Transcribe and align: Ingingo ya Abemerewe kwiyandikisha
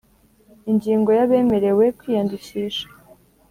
Ingingo 0.71 1.09
ya 1.17 1.23
Abemerewe 1.27 1.85
kwiyandikisha 1.97 2.85